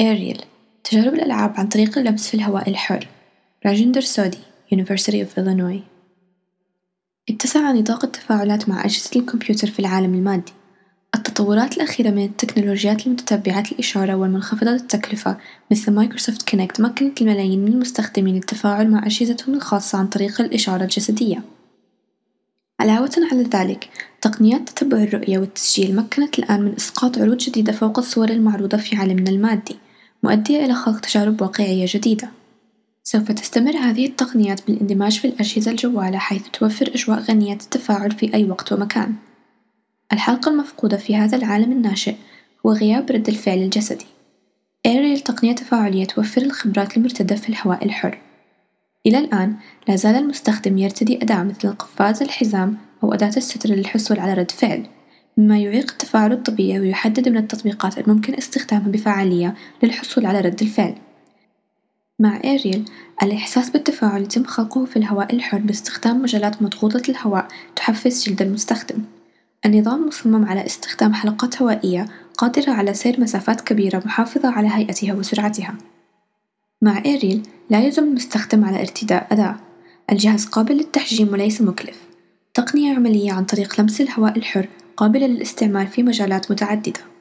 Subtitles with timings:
[0.00, 0.42] AIREAL
[0.84, 3.08] تجارب الألعاب عن طريق اللمس في الهواء الحر.
[3.66, 4.38] راجندر سودي
[4.74, 5.80] University of Illinois.
[7.30, 10.52] اتسع نطاق التفاعلات مع أجهزة الكمبيوتر في العالم المادي.
[11.14, 15.36] التطورات الأخيرة من التكنولوجيات المتتبعة الإشارة والمنخفضة التكلفة
[15.70, 21.42] مثل Microsoft Kinect مكنت الملايين من المستخدمين التفاعل مع أجهزتهم الخاصة عن طريق الإشارة الجسدية.
[22.80, 23.88] علاوة على ذلك
[24.20, 29.30] تقنيات تتبع الرؤية والتسجيل مكنت الآن من إسقاط عروض جديدة فوق الصور المعروضة في عالمنا
[29.30, 29.76] المادي.
[30.26, 32.28] مؤدية إلى خلق تجارب واقعية جديدة.
[33.02, 38.44] سوف تستمر هذه التقنيات بالاندماج في الأجهزة الجوالة حيث توفر أجواء غنية التفاعل في أي
[38.44, 39.14] وقت ومكان.
[40.12, 42.14] الحلقة المفقودة في هذا العالم الناشئ
[42.66, 44.06] هو غياب رد الفعل الجسدي.
[44.86, 48.18] أريل تقنية تفاعلية توفر الخبرات المرتدة في الهواء الحر.
[49.06, 49.56] إلى الآن
[49.88, 54.86] لا زال المستخدم يرتدي أداة مثل القفاز الحزام أو أداة الستر للحصول على رد فعل.
[55.36, 60.94] مما يعيق التفاعل الطبيعي ويحدد من التطبيقات الممكن استخدامها بفعالية للحصول على رد الفعل.
[62.18, 62.84] مع أريل
[63.22, 68.98] الإحساس بالتفاعل يتم خلقه في الهواء الحر باستخدام مجالات مضغوطة الهواء تحفز جلد المستخدم.
[69.66, 72.06] النظام مصمم على استخدام حلقات هوائية
[72.38, 75.74] قادرة على سير مسافات كبيرة محافظة على هيئتها وسرعتها.
[76.82, 79.56] مع أريل لا يلزم المستخدم على ارتداء أداة.
[80.12, 82.00] الجهاز قابل للتحجيم وليس مكلف.
[82.54, 87.15] تقنية عملية عن طريق لمس الهواء الحر قابلة للاستعمال في مجالات متعددة.